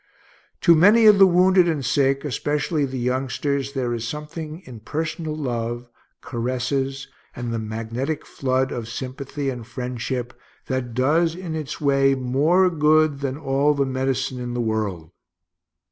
To 0.61 0.73
many 0.73 1.05
of 1.05 1.19
the 1.19 1.27
wounded 1.27 1.69
and 1.69 1.85
sick, 1.85 2.25
especially 2.25 2.85
the 2.85 2.97
youngsters, 2.97 3.73
there 3.73 3.93
is 3.93 4.07
something 4.07 4.63
in 4.65 4.79
personal 4.79 5.35
love, 5.37 5.85
caresses, 6.21 7.07
and 7.35 7.53
the 7.53 7.59
magnetic 7.59 8.25
flood 8.25 8.71
of 8.71 8.87
sympathy 8.89 9.51
and 9.51 9.67
friendship, 9.67 10.33
that 10.65 10.95
does, 10.95 11.35
in 11.35 11.55
its 11.55 11.79
way, 11.79 12.15
more 12.15 12.71
good 12.71 13.19
than 13.19 13.37
all 13.37 13.75
the 13.75 13.85
medicine 13.85 14.39
in 14.39 14.55
the 14.55 14.59
world. 14.59 15.11